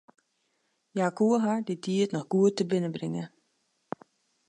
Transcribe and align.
Hja 0.93 1.07
koe 1.17 1.37
har 1.43 1.57
dy 1.67 1.75
tiid 1.83 2.09
noch 2.11 2.29
goed 2.31 2.53
tebinnenbringe. 2.55 3.25